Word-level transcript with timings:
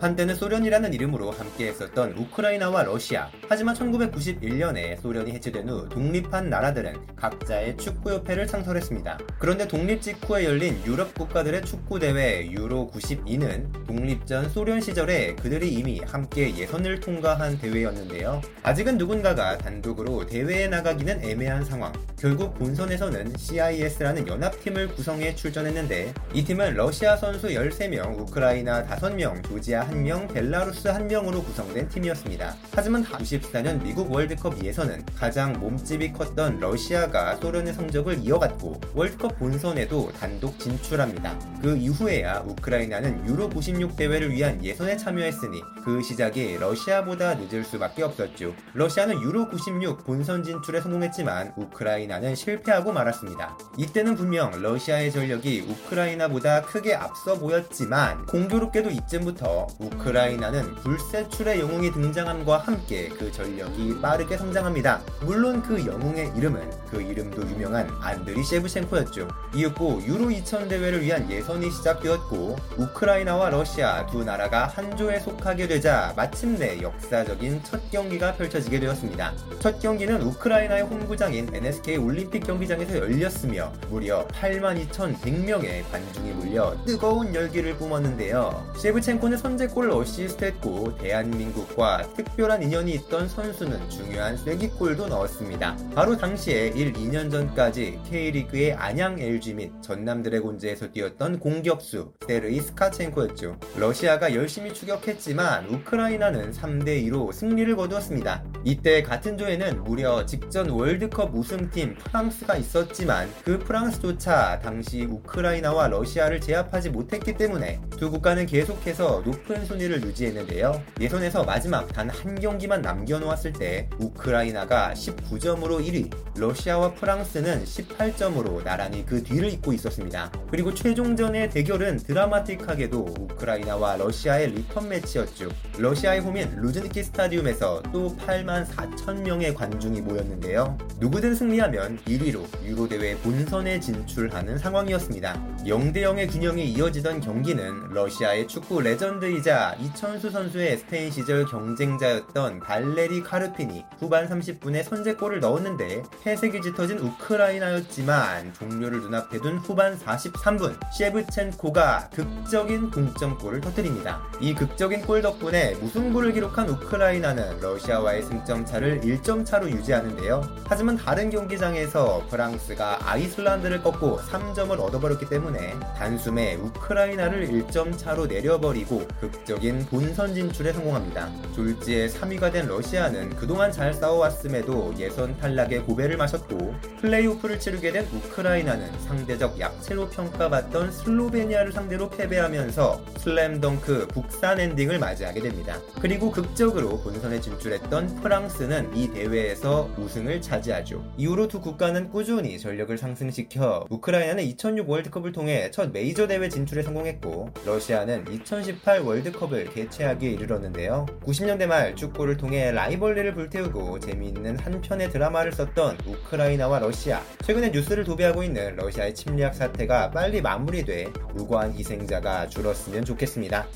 한때는 0.00 0.34
소련이라는 0.34 0.94
이름으로 0.94 1.30
함께 1.30 1.68
했었던 1.68 2.12
우크라이나와 2.12 2.84
러시아. 2.84 3.28
하지만 3.48 3.74
1991년에 3.74 4.98
소련이 4.98 5.32
해체된 5.32 5.68
후 5.68 5.88
독립한 5.90 6.48
나라들은 6.48 7.16
각자의 7.16 7.76
축구협회를 7.76 8.46
창설했습니다. 8.46 9.18
그런데 9.38 9.68
독립 9.68 10.00
직후에 10.00 10.46
열린 10.46 10.80
유럽 10.86 11.14
국가들의 11.14 11.66
축구 11.66 11.98
대회 11.98 12.50
유로 12.50 12.90
92는 12.94 13.86
독립 13.86 14.26
전 14.26 14.48
소련 14.48 14.80
시절에 14.80 15.34
그들이 15.34 15.70
이미 15.74 16.00
함께 16.00 16.56
예선을 16.56 17.00
통과한 17.00 17.58
대회였는데요. 17.58 18.40
아직은 18.62 18.96
누군가가 18.96 19.58
단독으로 19.58 20.24
대회에 20.24 20.68
나가기는 20.68 21.22
애매한 21.22 21.62
상황. 21.62 21.92
결국 22.18 22.54
본선에서는 22.54 23.34
CIS라는 23.36 24.26
연합팀을 24.26 24.88
구성해 24.94 25.34
출전했는데 25.34 26.14
이 26.32 26.44
팀은 26.44 26.74
러시아 26.74 27.16
선수 27.16 27.48
13명, 27.48 28.18
우크라이나 28.18 28.86
5명, 28.86 29.46
조지아 29.46 29.89
1명, 29.90 30.32
벨라루스 30.32 30.88
1명으로 30.88 31.44
구성된 31.44 31.88
팀이었습니다. 31.88 32.54
하지만 32.72 33.04
94년 33.04 33.82
미국 33.82 34.10
월드컵 34.12 34.62
예선은 34.62 35.04
가장 35.16 35.52
몸집이 35.58 36.12
컸던 36.12 36.60
러시아가 36.60 37.36
소련의 37.36 37.74
성적을 37.74 38.18
이어갔고 38.18 38.80
월드컵 38.94 39.38
본선에도 39.38 40.12
단독 40.12 40.58
진출합니다. 40.58 41.38
그 41.62 41.76
이후에야 41.76 42.44
우크라이나는 42.46 43.26
유로 43.26 43.48
96 43.50 43.96
대회를 43.96 44.32
위한 44.32 44.64
예선에 44.64 44.96
참여했으니 44.96 45.60
그 45.84 46.02
시작이 46.02 46.56
러시아보다 46.58 47.34
늦을 47.34 47.64
수밖에 47.64 48.02
없었죠. 48.02 48.54
러시아는 48.74 49.20
유로 49.22 49.48
96 49.48 50.04
본선 50.04 50.42
진출에 50.42 50.80
성공했지만 50.80 51.52
우크라이나는 51.56 52.34
실패하고 52.34 52.92
말았습니다. 52.92 53.58
이때는 53.76 54.14
분명 54.14 54.50
러시아의 54.62 55.12
전력이 55.12 55.66
우크라이나보다 55.68 56.62
크게 56.62 56.94
앞서 56.94 57.38
보였지만 57.38 58.26
공교롭게도 58.26 58.90
이쯤부터 58.90 59.66
우크라이나는 59.80 60.74
불세출의 60.76 61.60
영웅이 61.60 61.90
등장함과 61.92 62.58
함께 62.58 63.08
그 63.08 63.32
전력이 63.32 64.00
빠르게 64.00 64.36
성장합니다. 64.36 65.00
물론 65.22 65.62
그 65.62 65.84
영웅의 65.86 66.32
이름은 66.36 66.70
그 66.90 67.00
이름도 67.00 67.42
유명한 67.48 67.88
안드리 68.00 68.44
셰브첸코였죠. 68.44 69.28
이윽고 69.54 70.02
유로 70.04 70.30
2000 70.30 70.68
대회를 70.68 71.02
위한 71.02 71.30
예선이 71.30 71.70
시작되었고 71.70 72.56
우크라이나와 72.76 73.50
러시아 73.50 74.06
두 74.06 74.22
나라가 74.22 74.66
한 74.66 74.96
조에 74.96 75.18
속하게 75.20 75.66
되자 75.66 76.12
마침내 76.16 76.80
역사적인 76.82 77.62
첫 77.64 77.90
경기가 77.90 78.34
펼쳐지게 78.34 78.80
되었습니다. 78.80 79.34
첫 79.60 79.80
경기는 79.80 80.20
우크라이나의 80.22 80.82
홈구장인 80.82 81.54
NSK 81.54 81.96
올림픽 81.96 82.44
경기장에서 82.44 82.98
열렸으며 82.98 83.72
무려 83.88 84.26
82,100명의 84.28 85.90
관중이 85.90 86.32
몰려 86.32 86.76
뜨거운 86.84 87.34
열기를 87.34 87.76
뿜었는데요. 87.76 88.72
셰브첸코는 88.76 89.38
선제 89.38 89.69
골을 89.74 89.90
어시스트했고 89.92 90.96
대한민국과 90.98 92.14
특별한 92.14 92.62
인연이 92.62 92.92
있던 92.92 93.28
선수는 93.28 93.88
중요한 93.88 94.36
쐐기골도 94.36 95.08
넣었습니다. 95.08 95.76
바로 95.94 96.16
당시에 96.16 96.68
1, 96.68 96.92
2년 96.92 97.30
전까지 97.30 98.00
K리그의 98.08 98.74
안양 98.74 99.18
LG 99.18 99.54
및 99.54 99.72
전남 99.80 100.22
드래곤즈에서 100.22 100.90
뛰었던 100.90 101.38
공격수 101.38 102.12
세르이 102.26 102.60
스카첸코였죠. 102.60 103.56
러시아가 103.76 104.34
열심히 104.34 104.72
추격했지만 104.74 105.66
우크라이나는 105.66 106.52
3대2로 106.52 107.32
승리를 107.32 107.74
거두었습니다. 107.76 108.44
이때 108.64 109.02
같은 109.02 109.38
조에는 109.38 109.84
무려 109.84 110.26
직전 110.26 110.68
월드컵 110.70 111.34
우승팀 111.34 111.94
프랑스가 111.94 112.56
있었지만 112.56 113.28
그 113.44 113.58
프랑스조차 113.58 114.60
당시 114.60 115.04
우크라이나와 115.04 115.88
러시아를 115.88 116.40
제압하지 116.40 116.90
못했기 116.90 117.36
때문에 117.36 117.80
두 117.96 118.10
국가는 118.10 118.44
계속해서 118.46 119.22
높은 119.24 119.59
순위를 119.64 120.02
유지했는데요. 120.02 120.82
예선에서 121.00 121.44
마지막 121.44 121.90
단 121.92 122.10
한 122.10 122.38
경기만 122.38 122.82
남겨놓았을 122.82 123.52
때 123.52 123.88
우크라이나가 123.98 124.92
19점으로 124.94 125.80
1위, 125.84 126.10
러시아와 126.36 126.94
프랑스는 126.94 127.64
18점으로 127.64 128.62
나란히 128.64 129.06
그 129.06 129.22
뒤를 129.22 129.50
잇고 129.52 129.72
있었습니다. 129.72 130.30
그리고 130.50 130.74
최종전의 130.74 131.50
대결은 131.50 131.98
드라마틱하게도 131.98 133.14
우크라이나와 133.18 133.96
러시아의 133.96 134.48
리턴 134.52 134.88
매치였죠. 134.88 135.48
러시아의 135.78 136.20
홈인 136.20 136.56
루즈니키 136.56 137.02
스타디움에서 137.04 137.82
또 137.92 138.16
8만 138.16 138.66
4천 138.66 139.22
명의 139.22 139.54
관중이 139.54 140.00
모였는데요. 140.02 140.76
누구든 140.98 141.34
승리하면 141.34 142.00
1위로 142.06 142.44
유로대회 142.64 143.16
본선에 143.18 143.80
진출하는 143.80 144.58
상황이었습니다. 144.58 145.56
0대0의 145.64 146.30
균형이 146.30 146.70
이어지던 146.72 147.20
경기는 147.20 147.90
러시아의 147.90 148.48
축구 148.48 148.80
레전드이자 148.80 149.74
이천수 149.80 150.30
선수의 150.30 150.78
스페인 150.78 151.10
시절 151.10 151.46
경쟁자였던 151.46 152.60
발레리 152.60 153.22
카르핀이 153.22 153.84
후반 153.98 154.28
30분에 154.28 154.84
선제골을 154.84 155.40
넣었는데 155.40 156.02
패색이 156.22 156.60
짙어진 156.60 156.98
우크라이나였지만 156.98 158.52
종료를 158.52 159.00
눈앞에 159.00 159.40
둔 159.40 159.56
후반 159.58 159.98
43분 159.98 160.78
셰브첸코가 160.92 162.10
극적인 162.12 162.90
동점골을 162.90 163.60
터뜨립니다. 163.62 164.22
이 164.40 164.54
극적인 164.54 165.02
골 165.02 165.22
덕분에 165.22 165.74
무승부를 165.76 166.32
기록한 166.32 166.68
우크라이나는 166.68 167.60
러시아와의 167.60 168.22
승점 168.22 168.66
차를 168.66 169.00
1점 169.00 169.46
차로 169.46 169.70
유지하는데요. 169.70 170.42
하지만 170.66 170.96
다른 170.96 171.30
경기장에서 171.30 172.26
프랑스가 172.28 172.98
아이슬란드를 173.10 173.82
꺾고 173.82 174.18
3점을 174.18 174.78
얻어버렸기 174.78 175.28
때문에 175.28 175.78
단숨에 175.96 176.56
우크라이나를 176.56 177.48
1점 177.48 177.96
차로 177.96 178.26
내려버리고 178.26 179.08
극적인 179.30 179.86
본선 179.86 180.34
진출에 180.34 180.72
성공합니다. 180.72 181.30
졸지에 181.54 182.08
3위가 182.08 182.52
된 182.52 182.66
러시아는 182.66 183.30
그동안 183.36 183.72
잘 183.72 183.94
싸워왔음에도 183.94 184.94
예선 184.98 185.36
탈락의 185.38 185.82
고배를 185.82 186.16
마셨고 186.16 186.74
플레이오프를 187.00 187.58
치르게 187.58 187.92
된 187.92 188.06
우크라이나는 188.12 188.90
상대적 189.00 189.58
약체로 189.58 190.08
평가받던 190.08 190.92
슬로베니아를 190.92 191.72
상대로 191.72 192.08
패배하면서 192.10 193.04
슬램덩크 193.18 194.08
북산 194.08 194.60
엔딩을 194.60 194.98
맞이하게 194.98 195.40
됩니다. 195.40 195.78
그리고 196.00 196.30
극적으로 196.30 197.00
본선에 197.00 197.40
진출했던 197.40 198.20
프랑스는 198.22 198.96
이 198.96 199.10
대회에서 199.12 199.90
우승을 199.98 200.40
차지하죠. 200.40 201.04
이후로 201.16 201.48
두 201.48 201.60
국가는 201.60 202.10
꾸준히 202.10 202.58
전력을 202.58 202.96
상승시켜 202.96 203.86
우크라이나는 203.90 204.44
2006 204.44 204.88
월드컵을 204.88 205.32
통해 205.32 205.70
첫 205.70 205.90
메이저 205.92 206.26
대회 206.26 206.48
진출에 206.48 206.82
성공했고 206.82 207.50
러시아는 207.64 208.26
2018 208.32 209.00
월드컵을 209.20 209.70
개최하기에 209.70 210.30
이르렀는데요. 210.30 211.06
90년대 211.24 211.66
말 211.66 211.94
축구를 211.94 212.36
통해 212.36 212.72
rivalry를 212.72 213.34
불태우고 213.34 214.00
재미있는 214.00 214.58
한 214.58 214.80
편의 214.80 215.10
드라마를 215.10 215.52
썼던 215.52 215.98
우크라이나와 216.06 216.78
러시아. 216.78 217.20
최근에 217.44 217.70
뉴스를 217.70 218.04
도배하고 218.04 218.42
있는 218.42 218.76
러시아의 218.76 219.14
침략 219.14 219.54
사태가 219.54 220.10
빨리 220.10 220.40
마무리돼 220.40 221.12
무고한 221.34 221.72
희생자가 221.72 222.48
줄었으면 222.48 223.04
좋겠습니다. 223.04 223.66